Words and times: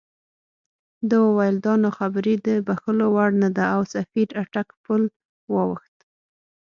ده 1.09 1.17
وویل 1.27 1.55
دا 1.65 1.73
ناخبري 1.85 2.35
د 2.47 2.47
بښلو 2.67 3.07
وړ 3.15 3.29
نه 3.41 3.49
ده 3.55 3.65
او 3.75 3.81
سفیر 3.93 4.27
اټک 4.41 4.67
پُل 4.83 5.03
واوښت. 5.53 5.95